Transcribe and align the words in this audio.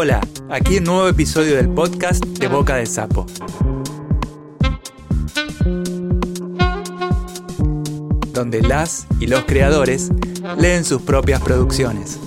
Hola, 0.00 0.20
aquí 0.48 0.76
un 0.76 0.84
nuevo 0.84 1.08
episodio 1.08 1.56
del 1.56 1.70
podcast 1.70 2.24
de 2.24 2.46
Boca 2.46 2.76
de 2.76 2.86
Sapo. 2.86 3.26
Donde 8.32 8.62
las 8.62 9.08
y 9.18 9.26
los 9.26 9.42
creadores 9.42 10.12
leen 10.56 10.84
sus 10.84 11.02
propias 11.02 11.42
producciones. 11.42 12.20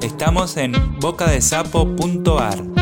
Estamos 0.00 0.56
en 0.58 0.74
bocadesapo.ar. 1.00 2.73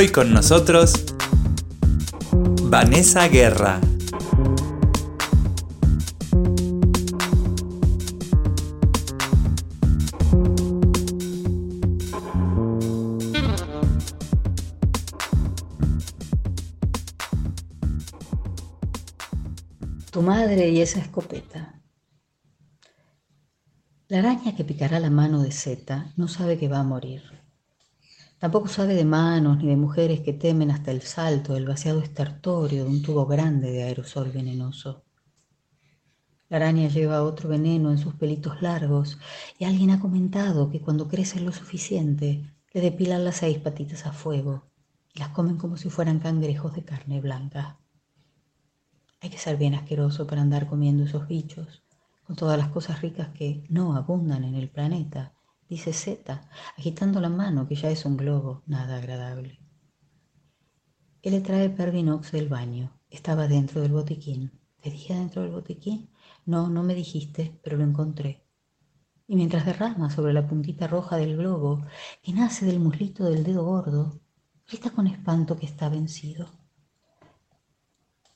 Hoy 0.00 0.08
con 0.08 0.32
nosotros 0.32 0.94
Vanessa 2.62 3.28
Guerra. 3.28 3.82
Tu 20.10 20.22
madre 20.22 20.70
y 20.70 20.80
esa 20.80 21.00
escopeta. 21.00 21.78
La 24.08 24.20
araña 24.20 24.56
que 24.56 24.64
picará 24.64 24.98
la 24.98 25.10
mano 25.10 25.42
de 25.42 25.52
Zeta 25.52 26.10
no 26.16 26.26
sabe 26.26 26.56
que 26.56 26.68
va 26.68 26.78
a 26.78 26.84
morir. 26.84 27.39
Tampoco 28.40 28.68
sabe 28.68 28.94
de 28.94 29.04
manos 29.04 29.58
ni 29.58 29.68
de 29.68 29.76
mujeres 29.76 30.20
que 30.22 30.32
temen 30.32 30.70
hasta 30.70 30.90
el 30.90 31.02
salto 31.02 31.52
del 31.52 31.66
vaciado 31.66 32.00
estertorio 32.00 32.84
de 32.84 32.90
un 32.90 33.02
tubo 33.02 33.26
grande 33.26 33.70
de 33.70 33.82
aerosol 33.82 34.30
venenoso. 34.30 35.04
La 36.48 36.56
araña 36.56 36.88
lleva 36.88 37.22
otro 37.22 37.50
veneno 37.50 37.90
en 37.90 37.98
sus 37.98 38.14
pelitos 38.14 38.62
largos 38.62 39.18
y 39.58 39.66
alguien 39.66 39.90
ha 39.90 40.00
comentado 40.00 40.70
que 40.70 40.80
cuando 40.80 41.06
crecen 41.06 41.44
lo 41.44 41.52
suficiente 41.52 42.50
le 42.72 42.80
depilan 42.80 43.26
las 43.26 43.36
seis 43.36 43.58
patitas 43.58 44.06
a 44.06 44.12
fuego 44.12 44.64
y 45.14 45.18
las 45.18 45.28
comen 45.28 45.58
como 45.58 45.76
si 45.76 45.90
fueran 45.90 46.18
cangrejos 46.18 46.72
de 46.72 46.82
carne 46.82 47.20
blanca. 47.20 47.78
Hay 49.20 49.28
que 49.28 49.36
ser 49.36 49.58
bien 49.58 49.74
asqueroso 49.74 50.26
para 50.26 50.40
andar 50.40 50.66
comiendo 50.66 51.04
esos 51.04 51.28
bichos, 51.28 51.82
con 52.26 52.36
todas 52.36 52.56
las 52.56 52.68
cosas 52.68 53.02
ricas 53.02 53.28
que 53.34 53.64
no 53.68 53.94
abundan 53.96 54.44
en 54.44 54.54
el 54.54 54.70
planeta, 54.70 55.34
dice 55.70 55.92
Z, 55.92 56.42
agitando 56.76 57.20
la 57.20 57.28
mano 57.28 57.68
que 57.68 57.76
ya 57.76 57.90
es 57.90 58.04
un 58.04 58.16
globo, 58.16 58.64
nada 58.66 58.96
agradable. 58.96 59.60
Él 61.22 61.32
le 61.32 61.40
trae 61.40 61.70
Pervinox 61.70 62.32
del 62.32 62.48
baño. 62.48 62.98
Estaba 63.08 63.46
dentro 63.46 63.80
del 63.80 63.92
botiquín. 63.92 64.50
¿Te 64.82 64.90
dije 64.90 65.14
dentro 65.14 65.42
del 65.42 65.52
botiquín? 65.52 66.10
No, 66.44 66.68
no 66.68 66.82
me 66.82 66.94
dijiste, 66.94 67.60
pero 67.62 67.76
lo 67.76 67.84
encontré. 67.84 68.44
Y 69.28 69.36
mientras 69.36 69.64
derrama 69.64 70.10
sobre 70.10 70.32
la 70.32 70.48
puntita 70.48 70.88
roja 70.88 71.16
del 71.16 71.36
globo, 71.36 71.86
que 72.20 72.32
nace 72.32 72.66
del 72.66 72.80
muslito 72.80 73.24
del 73.24 73.44
dedo 73.44 73.64
gordo, 73.64 74.20
grita 74.66 74.90
con 74.90 75.06
espanto 75.06 75.56
que 75.56 75.66
está 75.66 75.88
vencido. 75.88 76.48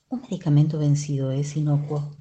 Un 0.07 0.21
medicamento 0.21 0.77
vencido 0.79 1.31
es 1.31 1.57
inocuo, 1.57 2.15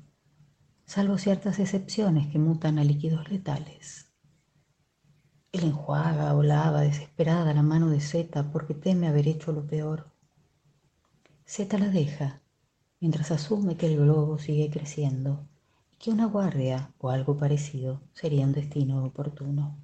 salvo 0.84 1.18
ciertas 1.18 1.60
excepciones 1.60 2.26
que 2.32 2.38
mutan 2.40 2.80
a 2.80 2.84
líquidos 2.84 3.30
letales. 3.30 4.13
Él 5.54 5.62
enjuaga 5.66 6.34
o 6.34 6.42
lava 6.42 6.80
desesperada 6.80 7.54
la 7.54 7.62
mano 7.62 7.88
de 7.88 8.00
Zeta 8.00 8.50
porque 8.50 8.74
teme 8.74 9.06
haber 9.06 9.28
hecho 9.28 9.52
lo 9.52 9.64
peor. 9.64 10.10
Zeta 11.46 11.78
la 11.78 11.90
deja, 11.90 12.42
mientras 12.98 13.30
asume 13.30 13.76
que 13.76 13.86
el 13.86 13.98
globo 13.98 14.36
sigue 14.40 14.68
creciendo 14.68 15.46
y 15.92 15.96
que 15.98 16.10
una 16.10 16.26
guardia 16.26 16.92
o 16.98 17.08
algo 17.10 17.36
parecido 17.36 18.00
sería 18.14 18.44
un 18.44 18.52
destino 18.52 19.04
oportuno. 19.04 19.78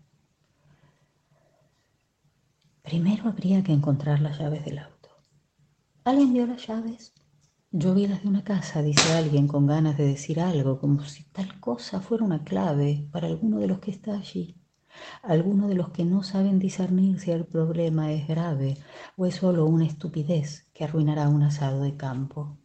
Primero 2.83 3.29
habría 3.29 3.63
que 3.63 3.73
encontrar 3.73 4.19
las 4.21 4.41
llaves 4.41 4.65
del 4.65 4.81
auto. 4.81 5.11
¿Alguien 6.03 6.33
vio 6.33 6.49
las 6.49 6.67
llaves? 6.67 7.15
Yo 7.71 7.95
vi 7.95 8.09
las 8.09 8.23
de 8.23 8.29
una 8.29 8.43
casa, 8.43 8.83
dice 8.83 9.13
alguien 9.13 9.47
con 9.47 9.69
ganas 9.69 9.97
de 9.97 10.07
decir 10.09 10.41
algo, 10.41 10.81
como 10.81 11.05
si 11.05 11.23
tal 11.31 11.61
cosa 11.61 12.01
fuera 12.01 12.25
una 12.25 12.43
clave 12.43 13.09
para 13.13 13.29
alguno 13.29 13.61
de 13.61 13.69
los 13.69 13.79
que 13.79 13.93
está 13.93 14.15
allí, 14.15 14.59
alguno 15.22 15.69
de 15.69 15.75
los 15.75 15.91
que 15.91 16.05
no 16.05 16.22
saben 16.22 16.59
discernir 16.59 17.21
si 17.21 17.31
el 17.31 17.47
problema 17.47 18.12
es 18.12 18.27
grave 18.28 18.77
o 19.16 19.27
es 19.27 19.37
solo 19.37 19.66
una 19.66 19.87
estupidez 19.87 20.71
que 20.75 20.84
arruinará 20.84 21.28
un 21.28 21.43
asado 21.43 21.83
de 21.83 21.97
campo. 21.97 22.59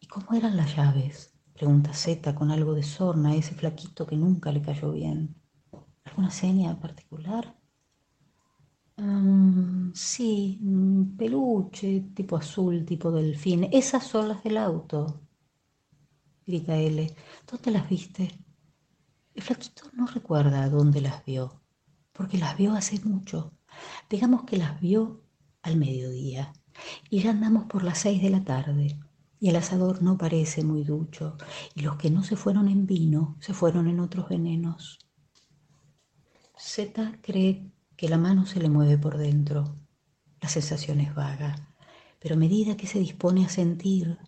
¿Y 0.00 0.06
cómo 0.06 0.34
eran 0.34 0.56
las 0.56 0.76
llaves? 0.76 1.32
pregunta 1.54 1.92
Zeta 1.94 2.34
con 2.34 2.50
algo 2.50 2.74
de 2.74 2.82
sorna 2.82 3.30
a 3.30 3.34
ese 3.34 3.54
flaquito 3.54 4.06
que 4.06 4.16
nunca 4.16 4.52
le 4.52 4.62
cayó 4.62 4.92
bien. 4.92 5.34
¿Alguna 6.04 6.30
seña 6.30 6.78
particular? 6.78 7.56
Um, 8.98 9.92
sí, 9.94 10.60
peluche, 11.18 12.00
tipo 12.14 12.36
azul, 12.36 12.84
tipo 12.84 13.10
delfín. 13.12 13.68
Esas 13.72 14.06
son 14.06 14.28
las 14.28 14.42
del 14.42 14.56
auto, 14.58 15.20
grita 16.46 16.76
L. 16.76 17.14
¿Dónde 17.50 17.70
las 17.70 17.88
viste? 17.88 18.45
El 19.36 19.42
flaquito 19.42 19.82
no 19.92 20.06
recuerda 20.06 20.70
dónde 20.70 21.02
las 21.02 21.22
vio, 21.26 21.60
porque 22.14 22.38
las 22.38 22.56
vio 22.56 22.72
hace 22.72 22.98
mucho. 23.04 23.52
Digamos 24.08 24.44
que 24.44 24.56
las 24.56 24.80
vio 24.80 25.20
al 25.60 25.76
mediodía 25.76 26.54
y 27.10 27.20
ya 27.20 27.32
andamos 27.32 27.66
por 27.66 27.84
las 27.84 27.98
seis 27.98 28.22
de 28.22 28.30
la 28.30 28.44
tarde 28.44 28.98
y 29.38 29.50
el 29.50 29.56
asador 29.56 30.02
no 30.02 30.16
parece 30.16 30.64
muy 30.64 30.84
ducho 30.84 31.36
y 31.74 31.82
los 31.82 31.96
que 31.96 32.10
no 32.10 32.24
se 32.24 32.34
fueron 32.34 32.68
en 32.68 32.86
vino 32.86 33.36
se 33.40 33.52
fueron 33.52 33.88
en 33.88 34.00
otros 34.00 34.26
venenos. 34.30 35.00
Z 36.56 37.18
cree 37.20 37.70
que 37.94 38.08
la 38.08 38.16
mano 38.16 38.46
se 38.46 38.58
le 38.58 38.70
mueve 38.70 38.96
por 38.96 39.18
dentro. 39.18 39.76
La 40.40 40.48
sensación 40.48 41.00
es 41.00 41.14
vaga, 41.14 41.74
pero 42.20 42.36
a 42.36 42.38
medida 42.38 42.78
que 42.78 42.86
se 42.86 43.00
dispone 43.00 43.44
a 43.44 43.50
sentir, 43.50 44.18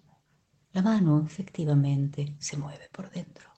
la 0.73 0.83
mano 0.83 1.25
efectivamente 1.27 2.37
se 2.39 2.59
mueve 2.59 2.91
por 2.93 3.11
dentro. 3.11 3.58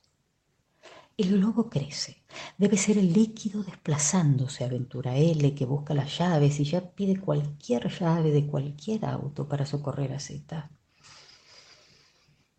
El 1.17 1.39
globo 1.39 1.69
crece. 1.69 2.25
Debe 2.57 2.77
ser 2.77 2.97
el 2.99 3.13
líquido 3.13 3.63
desplazándose, 3.63 4.65
aventura 4.65 5.17
L, 5.17 5.55
que 5.55 5.67
busca 5.67 5.95
las 5.95 6.17
llaves 6.19 6.59
y 6.61 6.65
ya 6.65 6.93
pide 6.93 7.21
cualquier 7.21 7.91
llave 7.91 8.31
de 8.31 8.47
cualquier 8.47 9.05
auto 9.05 9.47
para 9.47 9.67
socorrer 9.67 10.13
a 10.13 10.21
Z. 10.21 10.71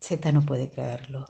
Z 0.00 0.32
no 0.32 0.42
puede 0.42 0.70
creerlo. 0.70 1.26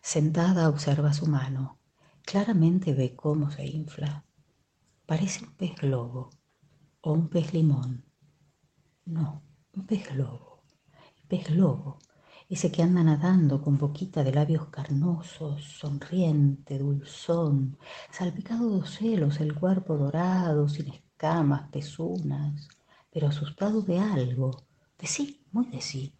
Sentada 0.00 0.68
observa 0.68 1.12
su 1.12 1.26
mano. 1.26 1.78
Claramente 2.24 2.94
ve 2.94 3.14
cómo 3.14 3.50
se 3.50 3.66
infla. 3.66 4.24
Parece 5.06 5.44
un 5.44 5.52
pez 5.52 5.74
globo 5.76 6.30
o 7.00 7.12
un 7.12 7.28
pez 7.28 7.52
limón. 7.52 8.04
No, 9.04 9.42
un 9.74 9.86
pez 9.86 10.08
globo. 10.12 10.62
Pez 11.28 11.48
globo, 11.48 11.98
ese 12.54 12.70
que 12.70 12.82
anda 12.82 13.02
nadando 13.02 13.62
con 13.62 13.78
boquita 13.78 14.22
de 14.22 14.30
labios 14.30 14.66
carnosos, 14.66 15.64
sonriente, 15.80 16.78
dulzón, 16.78 17.78
salpicado 18.10 18.68
de 18.68 18.80
ocelos, 18.82 19.40
el 19.40 19.54
cuerpo 19.54 19.96
dorado, 19.96 20.68
sin 20.68 20.88
escamas, 20.88 21.70
pezunas, 21.70 22.68
pero 23.10 23.28
asustado 23.28 23.80
de 23.80 23.98
algo, 23.98 24.50
de 24.98 25.06
sí, 25.06 25.40
muy 25.50 25.66
de 25.68 25.80
sí. 25.80 26.12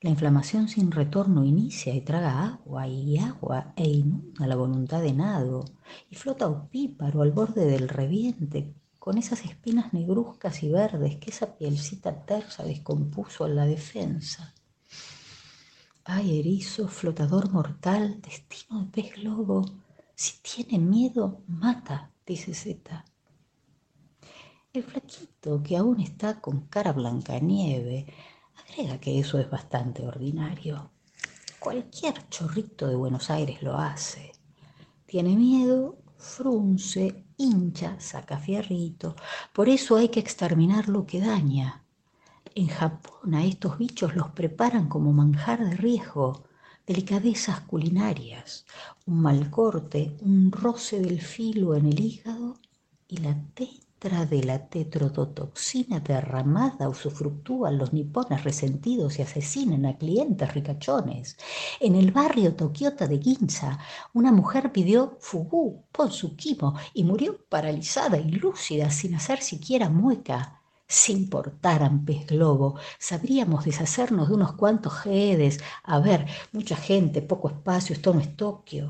La 0.00 0.10
inflamación 0.10 0.66
sin 0.66 0.90
retorno 0.90 1.44
inicia 1.44 1.94
y 1.94 2.00
traga 2.00 2.42
agua 2.46 2.88
y 2.88 3.18
agua 3.18 3.72
e 3.76 3.88
inunda 3.88 4.48
la 4.48 4.56
voluntad 4.56 5.00
de 5.00 5.12
nado 5.12 5.64
y 6.10 6.16
flota 6.16 6.48
opíparo 6.48 7.22
al 7.22 7.30
borde 7.30 7.66
del 7.66 7.88
reviente 7.88 8.74
con 8.98 9.18
esas 9.18 9.44
espinas 9.44 9.92
negruzcas 9.92 10.64
y 10.64 10.68
verdes 10.68 11.18
que 11.18 11.30
esa 11.30 11.56
pielcita 11.56 12.24
tersa 12.26 12.64
descompuso 12.64 13.46
en 13.46 13.54
la 13.54 13.66
defensa. 13.66 14.52
Ay, 16.04 16.40
erizo, 16.40 16.88
flotador 16.88 17.50
mortal, 17.52 18.20
destino 18.22 18.84
de 18.84 18.90
pez 18.90 19.14
globo, 19.14 19.64
si 20.14 20.32
tiene 20.42 20.78
miedo, 20.78 21.42
mata, 21.46 22.10
dice 22.26 22.54
Zeta. 22.54 23.04
El 24.72 24.82
flaquito, 24.84 25.62
que 25.62 25.76
aún 25.76 26.00
está 26.00 26.40
con 26.40 26.68
cara 26.68 26.92
blanca 26.92 27.38
nieve, 27.38 28.06
agrega 28.56 28.98
que 28.98 29.18
eso 29.18 29.38
es 29.38 29.50
bastante 29.50 30.06
ordinario. 30.06 30.90
Cualquier 31.58 32.28
chorrito 32.30 32.86
de 32.86 32.96
Buenos 32.96 33.28
Aires 33.30 33.62
lo 33.62 33.76
hace. 33.76 34.32
Tiene 35.06 35.36
miedo, 35.36 35.98
frunce, 36.16 37.26
hincha, 37.36 38.00
saca 38.00 38.38
fierrito. 38.38 39.16
Por 39.52 39.68
eso 39.68 39.96
hay 39.96 40.08
que 40.08 40.20
exterminar 40.20 40.88
lo 40.88 41.04
que 41.04 41.20
daña. 41.20 41.84
En 42.54 42.68
Japón 42.68 43.34
a 43.34 43.44
estos 43.44 43.78
bichos 43.78 44.14
los 44.14 44.28
preparan 44.30 44.88
como 44.88 45.12
manjar 45.12 45.64
de 45.64 45.76
riesgo, 45.76 46.44
delicadezas 46.86 47.60
culinarias, 47.60 48.66
un 49.06 49.22
mal 49.22 49.50
corte, 49.50 50.16
un 50.20 50.50
roce 50.52 51.00
del 51.00 51.20
filo 51.20 51.74
en 51.74 51.86
el 51.86 52.00
hígado 52.00 52.56
y 53.08 53.18
la 53.18 53.34
muestra 54.00 54.24
de 54.24 54.42
la 54.44 54.66
tetrodotoxina 54.66 56.00
derramada 56.00 56.88
usufructúan 56.88 57.76
los 57.76 57.92
nipones 57.92 58.44
resentidos 58.44 59.18
y 59.18 59.22
asesinan 59.22 59.84
a 59.84 59.98
clientes 59.98 60.54
ricachones. 60.54 61.36
En 61.80 61.94
el 61.94 62.10
barrio 62.10 62.54
Tokiota 62.54 63.06
de 63.06 63.18
Ginza, 63.18 63.78
una 64.14 64.32
mujer 64.32 64.72
pidió 64.72 65.18
fugú, 65.20 65.84
kimo 66.36 66.76
y 66.94 67.04
murió 67.04 67.44
paralizada 67.48 68.16
y 68.18 68.30
lúcida 68.30 68.90
sin 68.90 69.14
hacer 69.14 69.42
siquiera 69.42 69.90
mueca. 69.90 70.59
Si 70.96 71.10
importaran 71.22 71.94
pez 72.06 72.22
globo, 72.34 72.68
sabríamos 73.08 73.64
deshacernos 73.68 74.28
de 74.28 74.34
unos 74.38 74.52
cuantos 74.60 74.94
jedes. 75.04 75.54
A 75.94 75.96
ver, 76.06 76.20
mucha 76.52 76.76
gente, 76.76 77.22
poco 77.22 77.48
espacio, 77.54 77.94
esto 77.94 78.12
no 78.12 78.20
es 78.20 78.36
Tokio. 78.36 78.84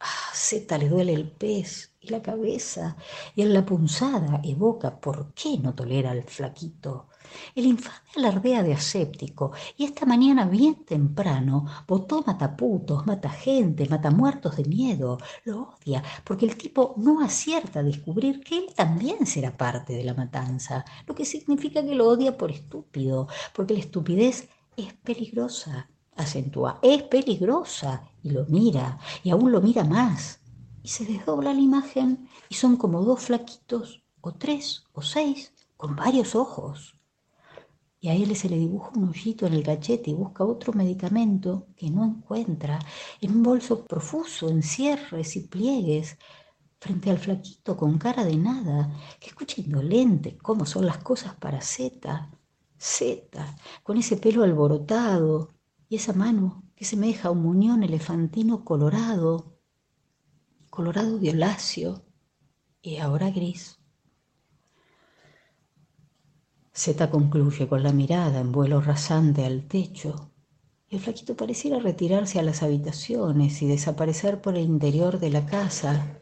Ah, 0.00 0.30
Z 0.34 0.78
le 0.78 0.88
duele 0.88 1.14
el 1.14 1.30
pez 1.30 1.70
y 2.00 2.08
la 2.10 2.22
cabeza, 2.22 2.96
y 3.36 3.42
en 3.42 3.54
la 3.54 3.64
punzada 3.66 4.40
evoca 4.44 5.00
por 5.00 5.34
qué 5.34 5.58
no 5.58 5.74
tolera 5.74 6.10
al 6.12 6.24
flaquito. 6.24 7.08
El 7.54 7.66
infame 7.66 7.96
alardea 8.16 8.62
de 8.62 8.72
aséptico, 8.74 9.52
y 9.76 9.84
esta 9.84 10.06
mañana 10.06 10.46
bien 10.46 10.84
temprano 10.84 11.66
botó 11.86 12.22
mataputos, 12.26 13.06
mata 13.06 13.30
gente, 13.30 13.88
mata 13.88 14.10
muertos 14.10 14.56
de 14.56 14.64
miedo. 14.64 15.18
Lo 15.44 15.74
odia, 15.74 16.02
porque 16.24 16.46
el 16.46 16.56
tipo 16.56 16.94
no 16.96 17.22
acierta 17.22 17.80
a 17.80 17.82
descubrir 17.82 18.40
que 18.40 18.58
él 18.58 18.66
también 18.74 19.26
será 19.26 19.56
parte 19.56 19.92
de 19.94 20.04
la 20.04 20.14
matanza, 20.14 20.84
lo 21.06 21.14
que 21.14 21.24
significa 21.24 21.84
que 21.84 21.94
lo 21.94 22.08
odia 22.08 22.36
por 22.36 22.50
estúpido, 22.50 23.28
porque 23.54 23.74
la 23.74 23.80
estupidez 23.80 24.48
es 24.76 24.92
peligrosa 24.94 25.88
acentúa, 26.16 26.78
es 26.82 27.02
peligrosa, 27.02 28.02
y 28.22 28.30
lo 28.30 28.46
mira, 28.46 28.98
y 29.22 29.30
aún 29.30 29.52
lo 29.52 29.60
mira 29.60 29.84
más, 29.84 30.40
y 30.82 30.88
se 30.88 31.04
desdobla 31.04 31.52
la 31.52 31.60
imagen, 31.60 32.28
y 32.48 32.54
son 32.54 32.76
como 32.76 33.02
dos 33.02 33.20
flaquitos, 33.20 34.02
o 34.20 34.32
tres, 34.32 34.84
o 34.92 35.02
seis, 35.02 35.52
con 35.76 35.94
varios 35.94 36.34
ojos. 36.34 36.95
Y 38.00 38.08
a 38.08 38.14
él 38.14 38.36
se 38.36 38.48
le 38.48 38.58
dibuja 38.58 38.90
un 38.94 39.08
hoyito 39.08 39.46
en 39.46 39.54
el 39.54 39.62
cachete 39.62 40.10
y 40.10 40.14
busca 40.14 40.44
otro 40.44 40.72
medicamento 40.72 41.68
que 41.76 41.90
no 41.90 42.04
encuentra, 42.04 42.78
en 43.20 43.32
un 43.36 43.42
bolso 43.42 43.84
profuso, 43.84 44.48
en 44.48 44.62
cierres 44.62 45.36
y 45.36 45.40
pliegues, 45.40 46.18
frente 46.78 47.10
al 47.10 47.18
flaquito 47.18 47.76
con 47.76 47.98
cara 47.98 48.24
de 48.24 48.36
nada, 48.36 48.92
que 49.18 49.28
escucha 49.28 49.60
indolente 49.60 50.36
cómo 50.38 50.66
son 50.66 50.86
las 50.86 50.98
cosas 50.98 51.34
para 51.36 51.60
Zeta, 51.60 52.30
Zeta, 52.78 53.56
con 53.82 53.96
ese 53.96 54.16
pelo 54.16 54.44
alborotado, 54.44 55.50
y 55.88 55.96
esa 55.96 56.12
mano 56.12 56.64
que 56.74 56.84
semeja 56.84 57.28
a 57.28 57.30
un 57.30 57.42
muñón 57.42 57.82
elefantino 57.82 58.64
colorado, 58.64 59.58
colorado 60.70 61.18
violáceo 61.18 62.04
y 62.82 62.98
ahora 62.98 63.30
gris. 63.30 63.78
Zeta 66.76 67.10
concluye 67.10 67.66
con 67.66 67.82
la 67.82 67.92
mirada 67.92 68.38
en 68.38 68.52
vuelo 68.52 68.80
rasante 68.80 69.46
al 69.46 69.66
techo 69.66 70.30
y 70.88 70.96
el 70.96 71.02
flaquito 71.02 71.34
pareciera 71.34 71.78
retirarse 71.78 72.38
a 72.38 72.42
las 72.42 72.62
habitaciones 72.62 73.62
y 73.62 73.66
desaparecer 73.66 74.40
por 74.42 74.56
el 74.56 74.64
interior 74.64 75.18
de 75.18 75.30
la 75.30 75.46
casa. 75.46 76.20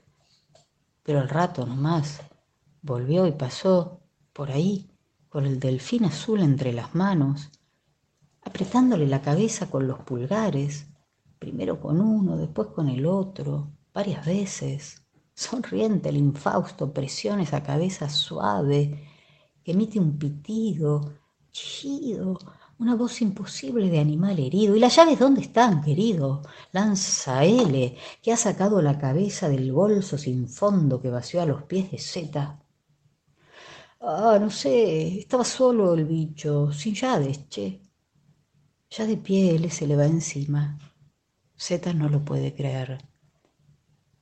Pero 1.02 1.20
al 1.20 1.28
rato 1.28 1.66
nomás 1.66 2.20
volvió 2.82 3.26
y 3.26 3.32
pasó 3.32 4.00
por 4.32 4.52
ahí 4.52 4.88
con 5.28 5.44
el 5.44 5.58
delfín 5.58 6.04
azul 6.04 6.40
entre 6.40 6.72
las 6.72 6.94
manos 6.94 7.50
apretándole 8.44 9.06
la 9.06 9.22
cabeza 9.22 9.70
con 9.70 9.88
los 9.88 10.00
pulgares, 10.00 10.86
primero 11.38 11.80
con 11.80 12.00
uno, 12.00 12.36
después 12.36 12.68
con 12.68 12.88
el 12.88 13.06
otro, 13.06 13.72
varias 13.92 14.24
veces. 14.24 15.02
Sonriente 15.34 16.10
el 16.10 16.16
infausto 16.16 16.92
presiona 16.92 17.42
esa 17.42 17.62
cabeza 17.62 18.08
suave, 18.08 19.08
emite 19.72 19.98
un 19.98 20.18
pitido, 20.18 21.14
chillido, 21.50 22.38
una 22.78 22.96
voz 22.96 23.20
imposible 23.22 23.88
de 23.88 24.00
animal 24.00 24.38
herido. 24.38 24.76
¿Y 24.76 24.80
las 24.80 24.96
llaves 24.96 25.18
dónde 25.18 25.42
están, 25.42 25.82
querido? 25.82 26.42
Lanza 26.72 27.44
L, 27.44 27.96
que 28.22 28.32
ha 28.32 28.36
sacado 28.36 28.82
la 28.82 28.98
cabeza 28.98 29.48
del 29.48 29.72
bolso 29.72 30.18
sin 30.18 30.48
fondo 30.48 31.00
que 31.00 31.10
vació 31.10 31.40
a 31.42 31.46
los 31.46 31.62
pies 31.64 31.90
de 31.90 31.98
Z. 31.98 32.60
Ah, 34.00 34.38
no 34.40 34.50
sé, 34.50 35.18
estaba 35.18 35.44
solo 35.44 35.94
el 35.94 36.04
bicho, 36.04 36.72
sin 36.72 36.94
llaves, 36.94 37.48
che. 37.48 37.80
Ya 38.90 39.06
de 39.06 39.16
pie 39.16 39.54
él 39.56 39.70
se 39.70 39.86
le 39.86 39.96
va 39.96 40.06
encima. 40.06 40.78
Zeta 41.58 41.92
no 41.92 42.08
lo 42.08 42.24
puede 42.24 42.54
creer. 42.54 42.98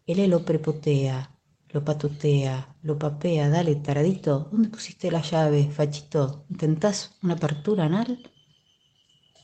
Él 0.07 0.31
lo 0.31 0.45
prepotea, 0.45 1.32
lo 1.73 1.85
patotea, 1.85 2.77
lo 2.83 2.99
papea. 2.99 3.49
Dale, 3.49 3.77
taradito, 3.77 4.49
¿dónde 4.53 4.69
pusiste 4.69 5.11
la 5.11 5.23
llave, 5.23 5.71
fachito? 5.71 6.45
¿Intentás 6.51 7.17
una 7.23 7.35
apertura 7.35 7.85
anal? 7.85 8.31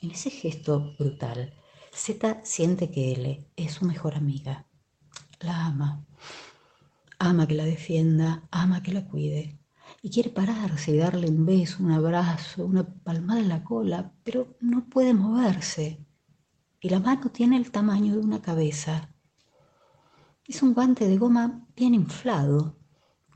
En 0.03 0.11
ese 0.11 0.31
gesto 0.31 0.95
brutal, 0.99 1.55
Zeta 1.93 2.41
siente 2.45 2.91
que 2.91 3.13
él 3.13 3.47
es 3.57 3.73
su 3.73 3.85
mejor 3.85 4.15
amiga. 4.15 4.67
La 5.41 5.67
ama. 5.67 6.07
Ama 7.19 7.47
que 7.49 7.55
la 7.55 7.65
defienda, 7.65 8.47
ama 8.51 8.83
que 8.83 8.93
la 8.93 9.07
cuide 9.07 9.59
y 10.03 10.11
quiere 10.11 10.31
pararse 10.31 10.93
y 10.93 10.99
darle 10.99 11.29
un 11.29 11.45
beso, 11.47 11.83
un 11.83 11.93
abrazo, 11.93 12.65
una 12.65 12.85
palmada 12.85 13.41
en 13.41 13.49
la 13.49 13.65
cola, 13.65 14.13
pero 14.23 14.57
no 14.61 14.89
puede 14.89 15.15
moverse. 15.15 16.07
Y 16.81 16.89
la 16.91 17.01
mano 17.01 17.31
tiene 17.31 17.57
el 17.57 17.71
tamaño 17.73 18.15
de 18.15 18.21
una 18.21 18.41
cabeza. 18.41 19.13
Es 20.49 20.63
un 20.63 20.73
guante 20.73 21.07
de 21.07 21.19
goma 21.19 21.69
bien 21.77 21.93
inflado, 21.93 22.79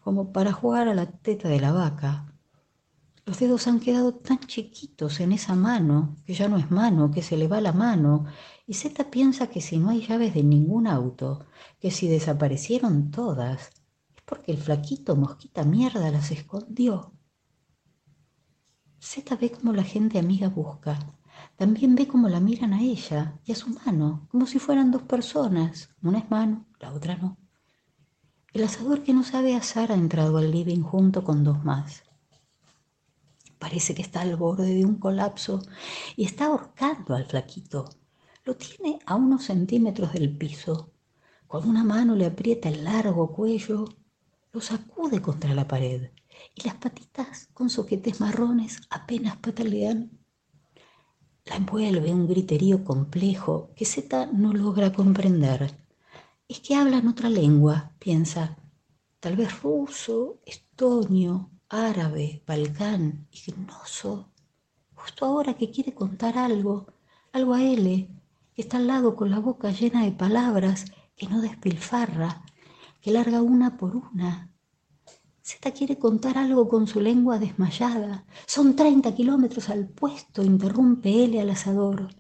como 0.01 0.33
para 0.33 0.51
jugar 0.51 0.89
a 0.89 0.95
la 0.95 1.13
teta 1.13 1.47
de 1.47 1.61
la 1.61 1.71
vaca. 1.71 2.35
Los 3.27 3.39
dedos 3.39 3.67
han 3.67 3.81
quedado 3.81 4.15
tan 4.15 4.39
chiquitos 4.39 5.21
en 5.21 5.33
esa 5.33 5.55
mano, 5.55 6.17
que 6.25 6.33
ya 6.33 6.49
no 6.49 6.57
es 6.57 6.71
mano, 6.71 7.11
que 7.11 7.21
se 7.21 7.37
le 7.37 7.49
va 7.49 7.61
la 7.61 7.75
mano, 7.75 8.25
y 8.67 8.73
Zeta 8.73 9.11
piensa 9.11 9.49
que 9.49 9.61
si 9.61 9.77
no 9.77 9.91
hay 9.91 10.07
llaves 10.07 10.33
de 10.33 10.43
ningún 10.43 10.87
auto, 10.87 11.45
que 11.79 11.91
si 11.91 12.09
desaparecieron 12.09 13.11
todas, 13.11 13.71
porque 14.25 14.51
el 14.53 14.59
flaquito 14.59 15.15
mosquita 15.15 15.65
mierda 15.65 16.11
las 16.11 16.31
escondió. 16.31 17.13
Zeta 19.03 19.37
ve 19.37 19.51
como 19.53 19.75
la 19.75 19.85
gente 19.85 20.19
amiga 20.19 20.49
busca. 20.49 20.99
También 21.57 21.95
ve 21.95 22.09
cómo 22.09 22.29
la 22.29 22.41
miran 22.41 22.73
a 22.73 22.83
ella 22.83 23.39
y 23.45 23.53
a 23.53 23.55
su 23.55 23.69
mano, 23.71 24.27
como 24.31 24.47
si 24.47 24.59
fueran 24.59 24.91
dos 24.91 25.03
personas. 25.03 25.91
Una 26.03 26.19
es 26.19 26.31
mano, 26.31 26.67
la 26.81 26.93
otra 26.93 27.17
no. 27.17 27.39
El 28.53 28.65
asador 28.65 29.03
que 29.03 29.15
no 29.15 29.23
sabe 29.23 29.55
asar 29.55 29.93
ha 29.93 29.95
entrado 29.95 30.39
al 30.39 30.51
living 30.51 30.83
junto 30.83 31.25
con 31.25 31.45
dos 31.45 31.65
más. 31.65 32.03
Parece 33.59 33.95
que 33.95 34.03
está 34.03 34.23
al 34.23 34.37
borde 34.37 34.75
de 34.75 34.85
un 34.85 34.97
colapso 34.97 35.63
y 36.17 36.25
está 36.25 36.47
ahorcando 36.47 37.15
al 37.15 37.27
flaquito. 37.27 37.89
Lo 38.45 38.57
tiene 38.57 38.99
a 39.07 39.15
unos 39.15 39.45
centímetros 39.45 40.13
del 40.13 40.37
piso. 40.37 40.93
Con 41.47 41.69
una 41.69 41.85
mano 41.85 42.17
le 42.17 42.27
aprieta 42.27 42.69
el 42.69 42.85
largo 42.85 43.33
cuello 43.33 43.87
lo 44.53 44.61
sacude 44.61 45.23
contra 45.23 45.55
la 45.55 45.67
pared 45.67 46.11
y 46.55 46.65
las 46.65 46.75
patitas 46.75 47.49
con 47.55 47.71
soquetes 47.71 48.21
marrones 48.21 48.83
apenas 48.91 49.37
patalean. 49.39 50.22
La 51.45 51.57
envuelve 51.57 52.15
un 52.15 52.29
griterío 52.29 52.85
complejo 52.85 53.71
que 53.75 53.85
Zeta 53.85 54.27
no 54.27 54.53
logra 54.53 54.93
comprender. 54.93 55.75
Es 56.47 56.61
que 56.61 56.77
hablan 56.77 57.09
otra 57.09 57.29
lengua, 57.29 57.93
piensa, 57.99 58.57
tal 59.19 59.37
vez 59.37 59.61
ruso, 59.61 60.41
estonio, 60.47 61.51
árabe, 61.69 62.43
balcán, 62.47 63.27
ignoso. 63.33 64.31
Justo 64.95 65.27
ahora 65.27 65.55
que 65.55 65.71
quiere 65.71 65.95
contar 65.95 66.39
algo, 66.39 66.87
algo 67.33 67.55
a 67.55 67.63
él, 67.63 68.09
que 68.55 68.63
está 68.63 68.77
al 68.77 68.87
lado 68.87 69.17
con 69.17 69.31
la 69.31 69.41
boca 69.41 69.73
llena 69.73 70.05
de 70.05 70.13
palabras 70.13 70.85
que 71.17 71.27
no 71.27 71.41
despilfarra, 71.41 72.45
que 73.01 73.11
larga 73.11 73.43
una 73.43 73.77
por 73.77 73.97
una. 73.97 74.52
Zeta 75.45 75.73
quiere 75.73 75.99
contar 75.99 76.39
algo 76.39 76.69
con 76.69 76.87
su 76.87 77.01
lengua 77.01 77.39
desmayada. 77.41 78.25
Son 78.47 78.77
treinta 78.77 79.13
kilómetros 79.13 79.71
al 79.71 79.89
puesto, 79.89 80.43
interrumpe 80.43 81.25
él 81.25 81.37
al 81.39 81.51
asador. 81.51 82.15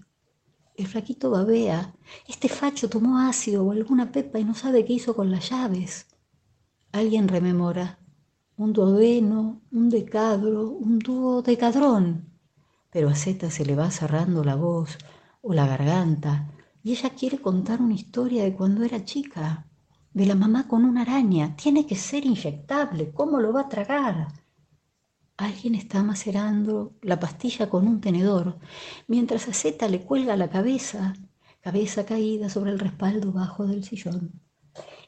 El 0.74 0.88
flaquito 0.88 1.30
babea. 1.30 1.94
Este 2.26 2.48
facho 2.48 2.88
tomó 2.88 3.20
ácido 3.20 3.64
o 3.64 3.70
alguna 3.70 4.10
pepa 4.10 4.40
y 4.40 4.44
no 4.44 4.54
sabe 4.54 4.84
qué 4.84 4.94
hizo 4.94 5.14
con 5.14 5.30
las 5.30 5.50
llaves. 5.50 6.06
Alguien 6.90 7.28
rememora. 7.28 8.00
Un 8.56 8.72
duodeno, 8.72 9.62
un 9.70 9.88
decadro, 9.88 10.70
un 10.70 10.98
duodecadrón. 10.98 12.28
Pero 12.90 13.08
a 13.08 13.14
Zeta 13.14 13.50
se 13.50 13.64
le 13.64 13.76
va 13.76 13.90
cerrando 13.90 14.42
la 14.42 14.56
voz 14.56 14.98
o 15.42 15.54
la 15.54 15.66
garganta 15.66 16.50
y 16.82 16.92
ella 16.92 17.10
quiere 17.10 17.38
contar 17.38 17.80
una 17.80 17.94
historia 17.94 18.42
de 18.42 18.54
cuando 18.54 18.82
era 18.82 19.04
chica 19.04 19.68
de 20.14 20.26
la 20.26 20.34
mamá 20.34 20.68
con 20.68 20.84
una 20.84 21.02
araña. 21.02 21.56
Tiene 21.56 21.86
que 21.86 21.96
ser 21.96 22.26
inyectable. 22.26 23.12
¿Cómo 23.12 23.40
lo 23.40 23.52
va 23.52 23.62
a 23.62 23.68
tragar? 23.68 24.28
Alguien 25.36 25.74
está 25.74 26.02
macerando 26.02 26.94
la 27.02 27.18
pastilla 27.18 27.68
con 27.68 27.88
un 27.88 28.00
tenedor, 28.00 28.58
mientras 29.08 29.48
a 29.48 29.52
Zeta 29.52 29.88
le 29.88 30.02
cuelga 30.02 30.36
la 30.36 30.50
cabeza, 30.50 31.14
cabeza 31.60 32.04
caída 32.04 32.48
sobre 32.48 32.70
el 32.70 32.78
respaldo 32.78 33.32
bajo 33.32 33.66
del 33.66 33.82
sillón. 33.82 34.40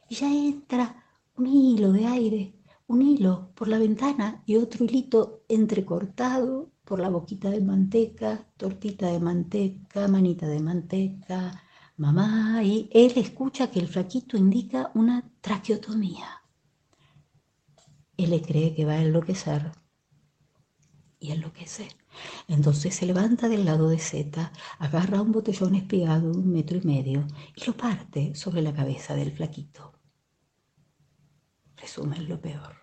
Y 0.09 0.15
ya 0.15 0.33
entra 0.33 1.03
un 1.37 1.47
hilo 1.47 1.91
de 1.91 2.05
aire, 2.07 2.55
un 2.87 3.01
hilo 3.01 3.51
por 3.55 3.67
la 3.67 3.79
ventana 3.79 4.43
y 4.45 4.57
otro 4.57 4.85
hilito 4.85 5.43
entrecortado 5.47 6.71
por 6.83 6.99
la 6.99 7.09
boquita 7.09 7.49
de 7.49 7.61
manteca, 7.61 8.45
tortita 8.57 9.07
de 9.07 9.19
manteca, 9.19 10.07
manita 10.07 10.47
de 10.47 10.59
manteca, 10.59 11.63
mamá, 11.97 12.63
y 12.63 12.89
él 12.93 13.13
escucha 13.17 13.71
que 13.71 13.79
el 13.79 13.87
flaquito 13.87 14.37
indica 14.37 14.91
una 14.93 15.31
traqueotomía. 15.41 16.41
Él 18.17 18.29
le 18.29 18.41
cree 18.41 18.73
que 18.73 18.85
va 18.85 18.93
a 18.93 19.01
enloquecer 19.01 19.71
y 21.19 21.31
enloquece. 21.31 21.87
Entonces 22.47 22.95
se 22.95 23.05
levanta 23.05 23.49
del 23.49 23.65
lado 23.65 23.89
de 23.89 23.99
Z, 23.99 24.51
agarra 24.79 25.21
un 25.21 25.31
botellón 25.31 25.75
espigado 25.75 26.31
de 26.31 26.37
un 26.37 26.51
metro 26.51 26.77
y 26.77 26.81
medio 26.81 27.27
y 27.55 27.65
lo 27.65 27.75
parte 27.75 28.35
sobre 28.35 28.61
la 28.61 28.73
cabeza 28.73 29.15
del 29.15 29.31
flaquito. 29.31 29.93
Resumen 31.75 32.29
lo 32.29 32.39
peor. 32.39 32.75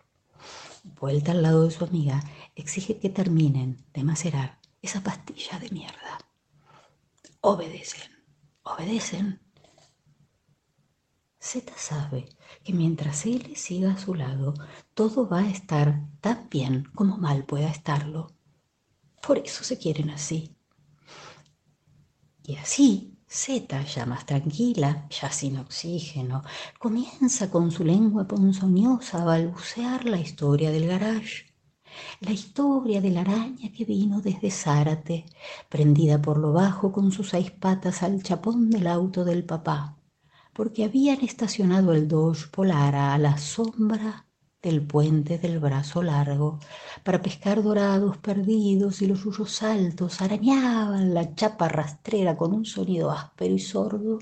Vuelta 1.01 1.33
al 1.33 1.43
lado 1.43 1.65
de 1.65 1.71
su 1.71 1.85
amiga, 1.85 2.23
exige 2.55 2.99
que 2.99 3.09
terminen 3.09 3.85
de 3.95 4.05
macerar 4.05 4.59
esa 4.83 5.03
pastilla 5.03 5.59
de 5.59 5.71
mierda. 5.71 6.19
Obedecen, 7.41 8.12
obedecen. 8.63 9.41
Z 11.41 11.73
sabe 11.77 12.29
que 12.63 12.73
mientras 12.73 13.27
él 13.27 13.57
siga 13.57 13.93
a 13.93 13.99
su 13.99 14.15
lado, 14.15 14.55
todo 14.95 15.29
va 15.29 15.41
a 15.41 15.51
estar 15.51 16.07
tan 16.21 16.49
bien 16.49 16.85
como 16.95 17.17
mal 17.19 17.45
pueda 17.45 17.69
estarlo. 17.69 18.29
Por 19.21 19.39
eso 19.39 19.65
se 19.65 19.79
quieren 19.79 20.11
así. 20.11 20.57
Y 22.45 22.57
así 22.57 23.13
Zeta, 23.35 23.83
ya 23.83 24.05
más 24.05 24.27
tranquila, 24.27 25.09
ya 25.09 25.33
sin 25.33 25.57
oxígeno, 25.57 26.43
comienza 26.79 27.51
con 27.51 27.71
su 27.71 27.83
lengua 27.83 28.29
ponzoñosa 28.29 29.23
a 29.23 29.25
balbucear 29.25 30.05
la 30.05 30.21
historia 30.21 30.71
del 30.71 30.87
garage. 30.87 31.52
La 32.21 32.31
historia 32.33 33.01
de 33.01 33.11
la 33.11 33.21
araña 33.23 33.71
que 33.73 33.85
vino 33.85 34.21
desde 34.21 34.51
Zárate, 34.51 35.25
prendida 35.69 36.21
por 36.23 36.39
lo 36.39 36.53
bajo 36.53 36.93
con 36.93 37.13
sus 37.13 37.31
seis 37.31 37.51
patas 37.51 38.03
al 38.03 38.23
chapón 38.23 38.71
del 38.71 38.87
auto 38.87 39.25
del 39.25 39.45
papá, 39.45 39.97
porque 40.55 40.85
habían 40.85 41.21
estacionado 41.23 41.93
el 41.93 42.09
Dodge 42.09 42.49
Polara 42.51 43.15
a 43.15 43.19
la 43.19 43.37
sombra 43.39 44.27
del 44.63 44.87
puente 44.87 45.39
del 45.39 45.59
brazo 45.59 46.03
largo 46.03 46.61
para 47.05 47.21
pescar 47.21 47.63
dorados 47.63 48.17
perdidos 48.19 49.03
y 49.03 49.07
los 49.09 49.21
suyos 49.21 49.63
altos 49.63 50.21
arañaban 50.23 51.13
la 51.15 51.35
chapa 51.35 51.69
rastrera 51.69 52.37
con 52.37 52.55
un 52.55 52.65
sonido 52.65 53.11
áspero 53.11 53.55
y 53.55 53.59
sordo 53.59 54.19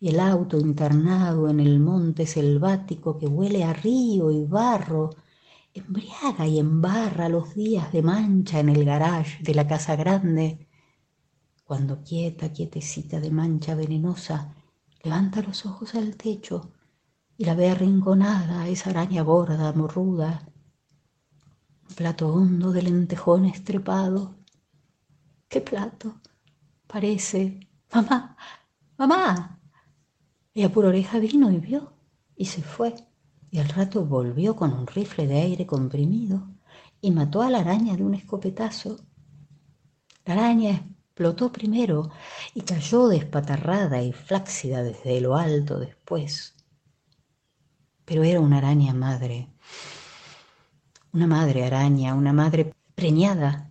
y 0.00 0.08
el 0.10 0.20
auto 0.20 0.58
internado 0.58 1.48
en 1.48 1.60
el 1.60 1.80
monte 1.80 2.26
selvático 2.26 3.18
que 3.18 3.26
huele 3.26 3.64
a 3.64 3.72
río 3.72 4.30
y 4.30 4.44
barro 4.44 5.10
embriaga 5.74 6.46
y 6.46 6.58
embarra 6.58 7.28
los 7.28 7.54
días 7.54 7.92
de 7.92 8.02
mancha 8.02 8.60
en 8.60 8.68
el 8.68 8.84
garage 8.84 9.42
de 9.42 9.54
la 9.54 9.66
casa 9.66 9.96
grande 9.96 10.68
cuando 11.68 12.02
quieta, 12.02 12.50
quietecita 12.50 13.20
de 13.20 13.30
mancha 13.30 13.74
venenosa, 13.74 14.54
levanta 15.02 15.42
los 15.42 15.66
ojos 15.66 15.94
al 15.94 16.16
techo 16.16 16.72
y 17.36 17.44
la 17.44 17.54
ve 17.54 17.68
arrinconada, 17.68 18.66
esa 18.68 18.88
araña 18.88 19.22
gorda, 19.22 19.70
morruda, 19.74 20.48
un 21.88 21.94
plato 21.94 22.32
hondo 22.32 22.72
de 22.72 22.82
lentejón 22.82 23.44
estrepado. 23.44 24.34
¿Qué 25.46 25.60
plato? 25.60 26.20
Parece. 26.86 27.60
Mamá, 27.92 28.36
mamá. 28.96 29.60
Y 30.54 30.62
a 30.62 30.72
pura 30.72 30.88
oreja 30.88 31.18
vino 31.18 31.50
y 31.52 31.58
vio 31.58 31.92
y 32.34 32.46
se 32.46 32.62
fue. 32.62 32.94
Y 33.50 33.58
al 33.58 33.68
rato 33.68 34.04
volvió 34.04 34.56
con 34.56 34.72
un 34.72 34.86
rifle 34.86 35.26
de 35.26 35.40
aire 35.40 35.66
comprimido 35.66 36.48
y 37.00 37.10
mató 37.10 37.42
a 37.42 37.50
la 37.50 37.60
araña 37.60 37.96
de 37.96 38.04
un 38.04 38.14
escopetazo. 38.14 38.98
La 40.24 40.34
araña 40.34 40.70
explotó 40.70 41.50
primero 41.50 42.10
y 42.54 42.62
cayó 42.62 43.08
despatarrada 43.08 44.02
y 44.02 44.12
flácida 44.12 44.82
desde 44.82 45.20
lo 45.20 45.36
alto 45.36 45.78
después 45.78 46.54
pero 48.08 48.24
era 48.24 48.40
una 48.40 48.56
araña 48.56 48.94
madre, 48.94 49.48
una 51.12 51.26
madre 51.26 51.66
araña, 51.66 52.14
una 52.14 52.32
madre 52.32 52.72
preñada, 52.94 53.70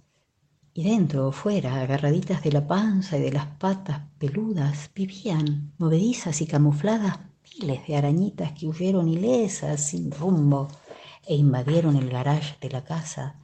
y 0.76 0.84
dentro 0.84 1.30
o 1.30 1.32
fuera, 1.32 1.82
agarraditas 1.82 2.44
de 2.44 2.52
la 2.52 2.68
panza 2.68 3.18
y 3.18 3.22
de 3.22 3.32
las 3.32 3.48
patas 3.58 4.04
peludas, 4.20 4.92
vivían, 4.94 5.74
movedizas 5.80 6.40
y 6.42 6.46
camufladas, 6.46 7.18
miles 7.60 7.88
de 7.88 7.96
arañitas 7.96 8.54
que 8.54 8.68
huyeron 8.68 9.08
ilesas, 9.08 9.90
sin 9.90 10.12
rumbo, 10.12 10.68
e 11.26 11.36
invadieron 11.36 11.96
el 11.96 12.10
garage 12.10 12.58
de 12.62 12.70
la 12.70 12.84
casa 12.84 13.40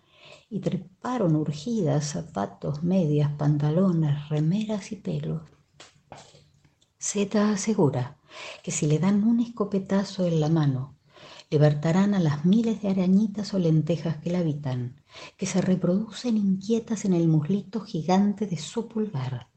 y 0.49 0.59
treparon 0.59 1.35
urgidas 1.35 2.05
zapatos, 2.05 2.83
medias, 2.83 3.31
pantalones, 3.37 4.29
remeras 4.29 4.91
y 4.91 4.97
pelos. 4.97 5.41
Zeta 7.01 7.51
asegura 7.51 8.17
que 8.63 8.71
si 8.71 8.87
le 8.87 8.99
dan 8.99 9.23
un 9.23 9.39
escopetazo 9.39 10.25
en 10.25 10.39
la 10.39 10.49
mano, 10.49 10.95
libertarán 11.49 12.13
a 12.13 12.19
las 12.19 12.45
miles 12.45 12.81
de 12.81 12.89
arañitas 12.89 13.53
o 13.53 13.59
lentejas 13.59 14.17
que 14.17 14.31
la 14.31 14.39
habitan, 14.39 15.01
que 15.37 15.45
se 15.45 15.61
reproducen 15.61 16.37
inquietas 16.37 17.05
en 17.05 17.13
el 17.13 17.27
muslito 17.27 17.81
gigante 17.81 18.47
de 18.47 18.57
su 18.57 18.87
pulgar. 18.87 19.49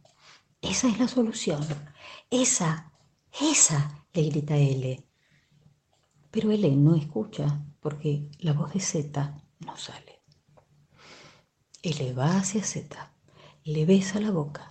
Esa 0.60 0.88
es 0.88 0.98
la 0.98 1.08
solución. 1.08 1.64
Esa, 2.30 2.92
esa, 3.40 4.05
le 4.16 4.30
grita 4.30 4.56
L. 4.56 5.04
Pero 6.30 6.50
L 6.50 6.76
no 6.76 6.94
escucha 6.94 7.62
porque 7.80 8.30
la 8.38 8.54
voz 8.54 8.72
de 8.72 8.80
Z 8.80 9.42
no 9.60 9.76
sale. 9.76 10.22
L 11.82 12.12
va 12.14 12.38
hacia 12.38 12.64
Z, 12.64 13.12
le 13.64 13.84
besa 13.84 14.18
la 14.18 14.30
boca 14.30 14.66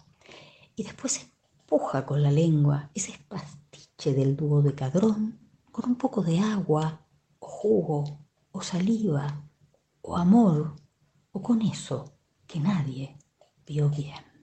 y 0.76 0.84
después 0.84 1.30
empuja 1.62 2.06
con 2.06 2.24
la 2.24 2.32
lengua 2.32 2.90
ese 2.96 3.14
pastiche 3.28 4.14
del 4.14 4.36
dúo 4.36 4.62
de 4.62 4.74
cadrón 4.74 5.40
con 5.72 5.90
un 5.92 5.96
poco 5.96 6.24
de 6.24 6.40
agua 6.40 7.06
o 7.40 7.48
jugo 7.48 8.26
o 8.52 8.62
saliva 8.62 9.48
o 10.02 10.18
amor 10.18 10.76
o 11.32 11.42
con 11.42 11.62
eso 11.62 12.18
que 12.48 12.60
nadie 12.60 13.18
vio 13.66 13.90
bien. 13.90 14.35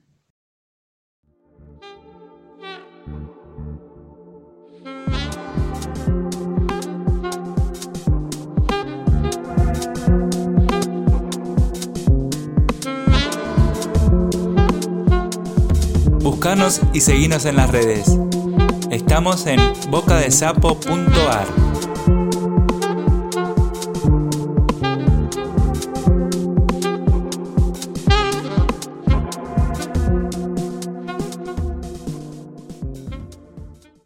Y 16.93 17.01
seguinos 17.01 17.45
en 17.45 17.55
las 17.55 17.71
redes. 17.71 18.19
Estamos 18.91 19.47
en 19.47 19.59
bocadesapo.ar. 19.89 21.62